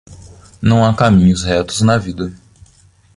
[0.59, 2.33] Não há caminhos retos na vida.